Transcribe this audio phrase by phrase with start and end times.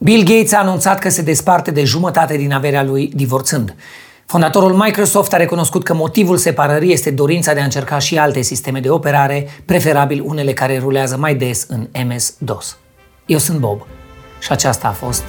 [0.00, 3.74] Bill Gates a anunțat că se desparte de jumătate din averea lui divorțând.
[4.26, 8.80] Fondatorul Microsoft a recunoscut că motivul separării este dorința de a încerca și alte sisteme
[8.80, 12.76] de operare, preferabil unele care rulează mai des în MS-DOS.
[13.26, 13.86] Eu sunt Bob
[14.40, 15.24] și aceasta a fost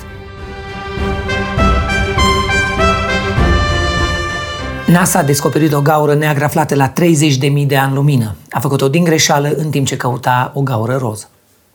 [4.88, 8.36] NASA a descoperit o gaură neagră aflată la 30.000 de ani lumină.
[8.50, 11.28] A făcut-o din greșeală în timp ce căuta o gaură roz.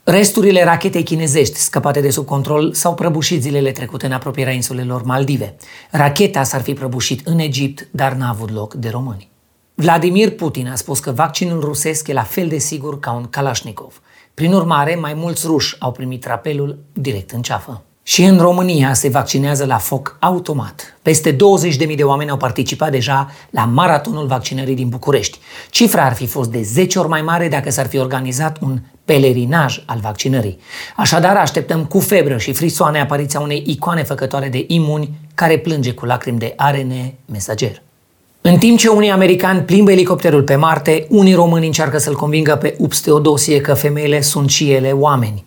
[0.05, 5.55] Resturile rachetei chinezești scăpate de sub control s-au prăbușit zilele trecute în apropierea insulelor Maldive.
[5.91, 9.31] Racheta s-ar fi prăbușit în Egipt, dar n-a avut loc de români.
[9.75, 14.01] Vladimir Putin a spus că vaccinul rusesc e la fel de sigur ca un Kalashnikov.
[14.35, 17.83] Prin urmare, mai mulți ruși au primit rapelul direct în ceafă.
[18.07, 20.99] Și în România se vaccinează la foc automat.
[21.03, 25.39] Peste 20.000 de oameni au participat deja la maratonul vaccinării din București.
[25.71, 29.83] Cifra ar fi fost de 10 ori mai mare dacă s-ar fi organizat un pelerinaj
[29.87, 30.59] al vaccinării.
[30.97, 36.05] Așadar, așteptăm cu febră și frisoane apariția unei icoane făcătoare de imuni care plânge cu
[36.05, 36.93] lacrimi de ARN
[37.25, 37.83] mesager.
[38.41, 42.77] În timp ce unii americani plimbă elicopterul pe Marte, unii români încearcă să-l convingă pe
[42.79, 45.45] Ups Teodosie că femeile sunt și ele oameni.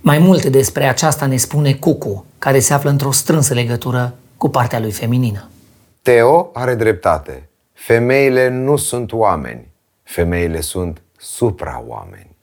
[0.00, 4.80] Mai multe despre aceasta ne spune Cucu, care se află într-o strânsă legătură cu partea
[4.80, 5.48] lui feminină.
[6.02, 7.48] Teo are dreptate.
[7.72, 9.68] Femeile nu sunt oameni.
[10.02, 12.36] Femeile sunt supra-oameni.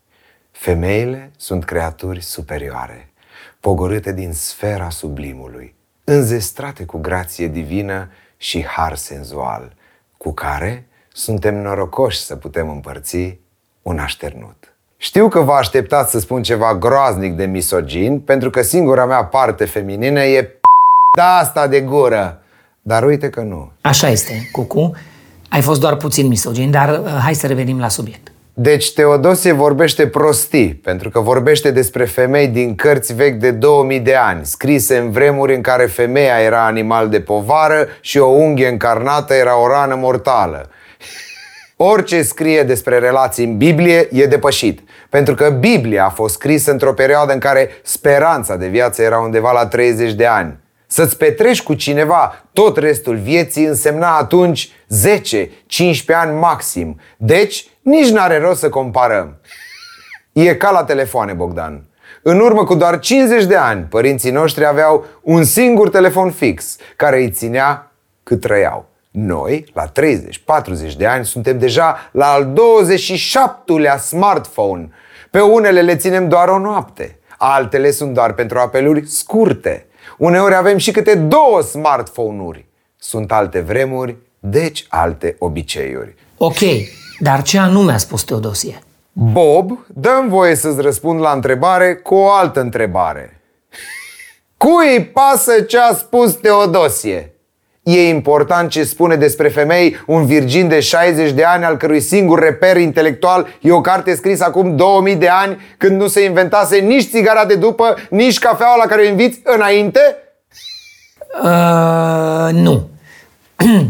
[0.51, 3.13] Femeile sunt creaturi superioare,
[3.59, 9.73] pogorâte din sfera sublimului, înzestrate cu grație divină și har senzual,
[10.17, 13.39] cu care suntem norocoși să putem împărți
[13.81, 14.74] un așternut.
[14.97, 19.65] Știu că vă așteptați să spun ceva groaznic de misogin, pentru că singura mea parte
[19.65, 20.59] feminină e
[21.17, 22.39] da asta de gură.
[22.81, 23.71] Dar uite că nu.
[23.81, 24.91] Așa este, Cucu.
[25.49, 28.31] Ai fost doar puțin misogin, dar uh, hai să revenim la subiect.
[28.53, 34.15] Deci Teodosie vorbește prostii, pentru că vorbește despre femei din cărți vechi de 2000 de
[34.15, 39.33] ani, scrise în vremuri în care femeia era animal de povară și o unghie încarnată
[39.33, 40.69] era o rană mortală.
[41.77, 46.93] Orice scrie despre relații în Biblie e depășit, pentru că Biblia a fost scrisă într-o
[46.93, 50.57] perioadă în care speranța de viață era undeva la 30 de ani.
[50.87, 54.73] Să-ți petreci cu cineva tot restul vieții însemna atunci 10-15
[56.07, 56.99] ani maxim.
[57.17, 59.37] Deci, nici n-are rost să comparăm.
[60.31, 61.83] E ca la telefoane, Bogdan.
[62.21, 67.17] În urmă cu doar 50 de ani, părinții noștri aveau un singur telefon fix, care
[67.17, 67.91] îi ținea
[68.23, 68.89] cât trăiau.
[69.15, 69.91] Noi, la
[70.91, 74.89] 30-40 de ani, suntem deja la al 27-lea smartphone.
[75.31, 79.85] Pe unele le ținem doar o noapte, altele sunt doar pentru apeluri scurte.
[80.17, 82.65] Uneori avem și câte două smartphone-uri.
[82.97, 86.15] Sunt alte vremuri, deci alte obiceiuri.
[86.37, 86.59] Ok,
[87.19, 88.79] dar ce anume a spus Teodosie?
[89.11, 93.41] Bob, dăm voie să-ți răspund la întrebare cu o altă întrebare.
[94.57, 97.34] Cui pasă ce a spus Teodosie?
[97.85, 102.39] E important ce spune despre femei un virgin de 60 de ani al cărui singur
[102.39, 107.09] reper intelectual e o carte scrisă acum 2000 de ani când nu se inventase nici
[107.09, 109.99] țigara de după, nici cafeaua la care o inviți înainte?
[111.43, 112.89] Uh, nu.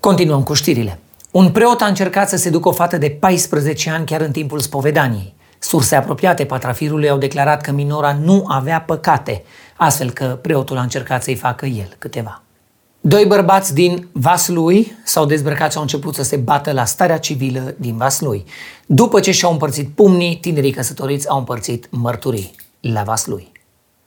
[0.00, 0.98] Continuăm cu știrile.
[1.30, 4.58] Un preot a încercat să se ducă o fată de 14 ani chiar în timpul
[4.58, 5.34] spovedaniei.
[5.58, 9.42] Surse apropiate patrafirului au declarat că minora nu avea păcate,
[9.76, 12.42] astfel că preotul a încercat să-i facă el câteva.
[13.00, 17.74] Doi bărbați din Vaslui s-au dezbrăcat și au început să se bată la starea civilă
[17.76, 18.44] din Vaslui.
[18.86, 23.52] După ce și-au împărțit pumnii, tinerii căsătoriți au împărțit mărturii la Vaslui.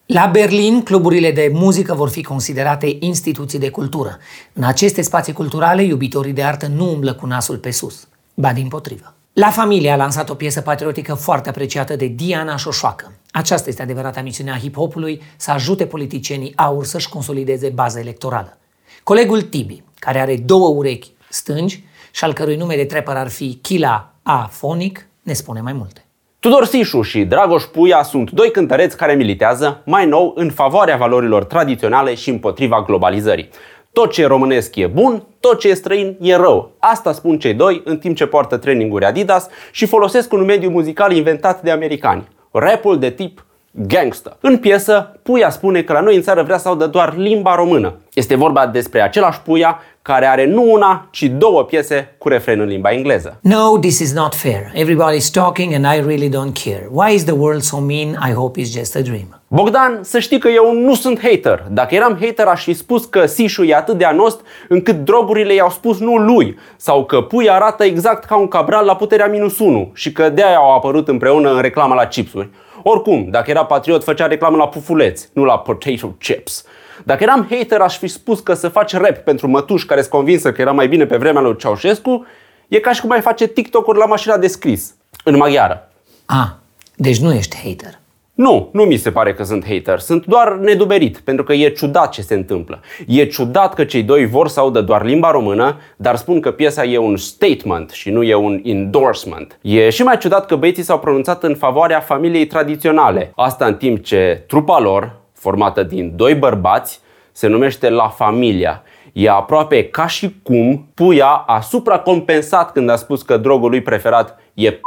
[0.06, 4.18] La Berlin, cluburile de muzică vor fi considerate instituții de cultură.
[4.54, 8.68] În aceste spații culturale, iubitorii de artă nu umblă cu nasul pe sus, ba din
[8.68, 9.14] potrivă.
[9.34, 13.12] La Familie a lansat o piesă patriotică foarte apreciată de Diana Șoșoacă.
[13.32, 18.56] Aceasta este adevărata misiunea hip-hopului, să ajute politicienii aur să-și consolideze baza electorală.
[19.04, 23.60] Colegul Tibi, care are două urechi stângi și al cărui nume de trepăr ar fi
[23.62, 24.48] Chila A.
[24.52, 26.06] Fonic, ne spune mai multe.
[26.40, 31.44] Tudor Sișu și Dragoș Puia sunt doi cântăreți care militează, mai nou, în favoarea valorilor
[31.44, 33.50] tradiționale și împotriva globalizării.
[33.94, 36.72] Tot ce e românesc e bun, tot ce e străin e rău.
[36.80, 41.12] Asta spun cei doi în timp ce poartă traininguri Adidas și folosesc un mediu muzical
[41.12, 42.28] inventat de americani.
[42.52, 44.38] Rapul de tip gangster.
[44.40, 47.94] În piesă, Puia spune că la noi în țară vrea să audă doar limba română.
[48.14, 52.68] Este vorba despre același Puia care are nu una, ci două piese cu refren în
[52.68, 53.38] limba engleză.
[53.42, 54.72] No, this is not fair.
[54.76, 56.90] Everybody's talking and I really don't care.
[56.92, 58.08] Why is the world so mean?
[58.30, 59.42] I hope it's just a dream.
[59.48, 61.66] Bogdan, să știi că eu nu sunt hater.
[61.70, 65.70] Dacă eram hater, aș fi spus că Sișu e atât de anost încât drogurile i-au
[65.70, 69.92] spus nu lui, sau că pui arată exact ca un cabral la puterea minus 1
[69.94, 72.50] și că de-aia au apărut împreună în reclama la chipsuri.
[72.84, 76.66] Oricum, dacă era patriot, făcea reclamă la pufuleți, nu la potato chips.
[77.04, 80.52] Dacă eram hater, aș fi spus că să faci rap pentru mătuși care sunt convinsă
[80.52, 82.26] că era mai bine pe vremea lui Ceaușescu,
[82.68, 84.94] e ca și cum ai face TikTok-uri la mașina de scris,
[85.24, 85.90] în maghiară.
[86.26, 86.58] A,
[86.96, 88.01] deci nu ești hater.
[88.42, 92.12] Nu, nu mi se pare că sunt hater, sunt doar nedumerit, pentru că e ciudat
[92.12, 92.80] ce se întâmplă.
[93.08, 96.84] E ciudat că cei doi vor să audă doar limba română, dar spun că piesa
[96.84, 99.60] e un statement și nu e un endorsement.
[99.62, 103.32] E și mai ciudat că băieții s-au pronunțat în favoarea familiei tradiționale.
[103.36, 107.02] Asta în timp ce trupa lor, formată din doi bărbați,
[107.32, 108.84] se numește La Familia.
[109.14, 114.40] E aproape ca și cum Puia a supracompensat când a spus că drogul lui preferat
[114.54, 114.80] e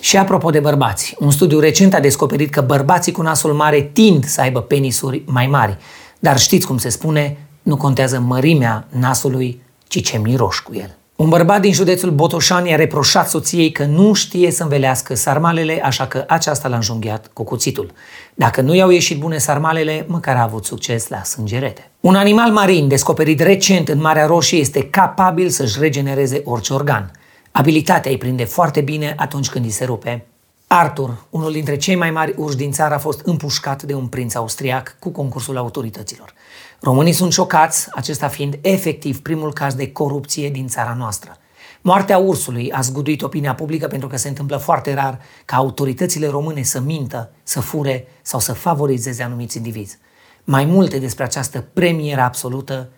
[0.00, 4.24] Și apropo de bărbați, un studiu recent a descoperit că bărbații cu nasul mare tind
[4.24, 5.76] să aibă penisuri mai mari.
[6.18, 10.94] Dar știți cum se spune, nu contează mărimea nasului, ci ce miroși cu el.
[11.16, 16.06] Un bărbat din județul Botoșani i-a reproșat soției că nu știe să învelească sarmalele, așa
[16.06, 17.92] că aceasta l-a înjunghiat cu cuțitul.
[18.34, 21.90] Dacă nu i-au ieșit bune sarmalele, măcar a avut succes la sângerete.
[22.00, 27.10] Un animal marin descoperit recent în Marea Roșie este capabil să-și regenereze orice organ.
[27.52, 30.26] Abilitatea îi prinde foarte bine atunci când îi se rupe.
[30.66, 34.34] Arthur, unul dintre cei mai mari urși din țară, a fost împușcat de un prinț
[34.34, 36.34] austriac cu concursul autorităților.
[36.80, 41.36] Românii sunt șocați, acesta fiind efectiv primul caz de corupție din țara noastră.
[41.80, 46.62] Moartea ursului a zguduit opinia publică pentru că se întâmplă foarte rar ca autoritățile române
[46.62, 49.98] să mintă, să fure sau să favorizeze anumiți indivizi.
[50.44, 52.88] Mai multe despre această premieră absolută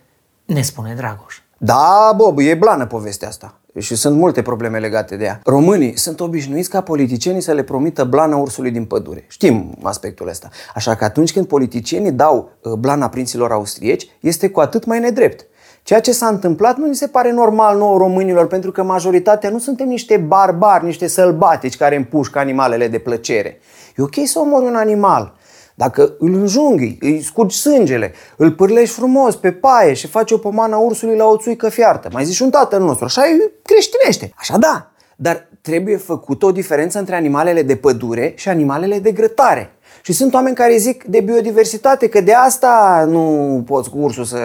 [0.45, 1.39] ne spune Dragoș.
[1.59, 3.61] Da, Bob, e blană povestea asta.
[3.79, 5.41] Și sunt multe probleme legate de ea.
[5.45, 9.25] Românii sunt obișnuiți ca politicienii să le promită blana ursului din pădure.
[9.29, 10.49] Știm aspectul ăsta.
[10.75, 15.47] Așa că atunci când politicienii dau uh, blana prinților austrieci, este cu atât mai nedrept.
[15.83, 19.59] Ceea ce s-a întâmplat nu ni se pare normal nouă românilor, pentru că majoritatea nu
[19.59, 23.61] suntem niște barbari, niște sălbatici care împușcă animalele de plăcere.
[23.97, 25.35] E ok să omori un animal,
[25.75, 30.77] dacă îl înjunghi, îi scurgi sângele, îl pârlești frumos pe paie și faci o pomană
[30.77, 34.33] ursului la o țuică fiartă, mai zici un tatăl nostru, așa îi creștinește.
[34.37, 39.73] Așa da, dar trebuie făcută o diferență între animalele de pădure și animalele de grătare.
[40.03, 44.39] Și sunt oameni care zic de biodiversitate, că de asta nu poți cu ursul să...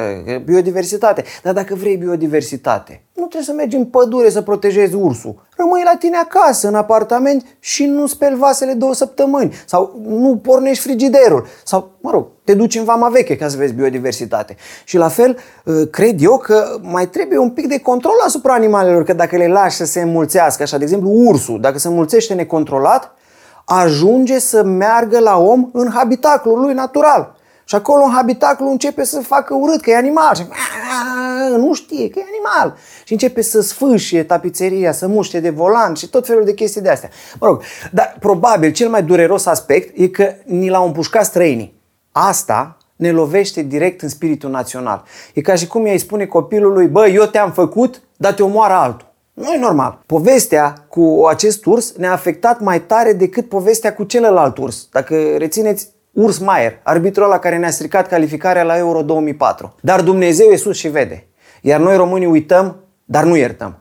[0.45, 1.23] biodiversitate.
[1.43, 5.45] Dar dacă vrei biodiversitate, nu trebuie să mergi în pădure să protejezi ursul.
[5.55, 9.53] Rămâi la tine acasă, în apartament și nu speli vasele două săptămâni.
[9.65, 11.45] Sau nu pornești frigiderul.
[11.63, 14.55] Sau, mă rog, te duci în vama veche ca să vezi biodiversitate.
[14.83, 15.37] Și la fel,
[15.91, 19.75] cred eu că mai trebuie un pic de control asupra animalelor, că dacă le lași
[19.75, 23.11] să se înmulțească, așa, de exemplu, ursul, dacă se înmulțește necontrolat,
[23.69, 27.35] ajunge să meargă la om în habitaclul lui natural.
[27.63, 30.35] Și acolo în habitaclul începe să facă urât, că e animal.
[30.35, 30.45] Și
[31.57, 32.77] nu știe că e animal.
[33.03, 36.89] Și începe să sfâșie tapiseria, să muște de volan și tot felul de chestii de
[36.89, 37.09] astea.
[37.39, 37.61] Mă rog,
[37.91, 41.81] dar probabil cel mai dureros aspect e că ni l-au împușcat străinii.
[42.11, 45.03] Asta ne lovește direct în spiritul național.
[45.33, 49.06] E ca și cum i-ai spune copilului, bă, eu te-am făcut, dar te omoară altul.
[49.37, 49.99] Nu e normal.
[50.05, 54.87] Povestea cu acest urs ne-a afectat mai tare decât povestea cu celălalt urs.
[54.91, 59.75] Dacă rețineți, Urs Maier, arbitrul ăla care ne-a stricat calificarea la Euro 2004.
[59.81, 61.27] Dar Dumnezeu e sus și vede.
[61.61, 62.75] Iar noi românii uităm,
[63.05, 63.77] dar nu iertăm.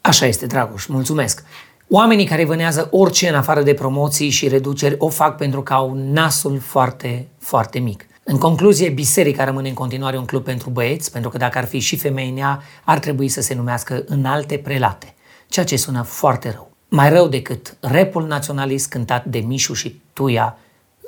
[0.00, 1.42] Așa este, Dragoș, mulțumesc.
[1.88, 5.94] Oamenii care vânează orice în afară de promoții și reduceri o fac pentru că au
[5.94, 8.06] nasul foarte, foarte mic.
[8.28, 11.78] În concluzie, biserica rămâne în continuare un club pentru băieți, pentru că dacă ar fi
[11.78, 15.14] și femei în ea, ar trebui să se numească înalte prelate,
[15.48, 16.70] ceea ce sună foarte rău.
[16.88, 20.58] Mai rău decât repul naționalist cântat de Mișu și Tuia,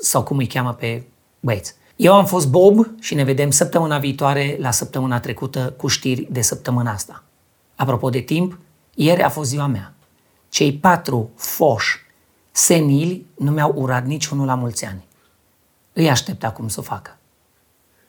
[0.00, 1.02] sau cum îi cheamă pe
[1.40, 1.74] băieți.
[1.96, 6.40] Eu am fost Bob și ne vedem săptămâna viitoare la săptămâna trecută cu știri de
[6.40, 7.24] săptămâna asta.
[7.76, 8.58] Apropo de timp,
[8.94, 9.94] ieri a fost ziua mea.
[10.48, 11.96] Cei patru foși
[12.50, 15.06] senili nu mi-au urat niciunul la mulți ani.
[16.00, 17.16] Îi aștept acum să o facă.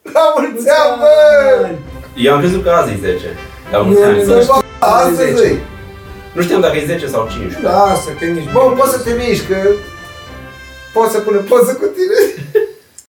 [0.02, 1.70] La mulți ani, bă!
[2.16, 3.26] Eu am crezut că azi e 10.
[3.72, 4.26] La mulți ani.
[4.26, 5.60] Bă, Astăzi e.
[6.34, 7.62] Nu știam dacă e 10 sau 15.
[7.62, 8.52] Lasă că nici...
[8.52, 9.58] Bă, poți să te miști, că
[10.94, 12.20] poți să pune poză cu tine.